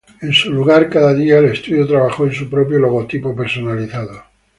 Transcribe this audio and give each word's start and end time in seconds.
En 0.19 0.33
su 0.33 0.51
lugar, 0.51 0.89
cada 0.89 1.13
día, 1.13 1.37
el 1.37 1.45
estudio 1.45 1.85
trabajó 1.87 2.25
en 2.25 2.33
su 2.33 2.49
propio 2.49 2.79
logotipo 2.79 3.35
personalizado. 3.35 4.23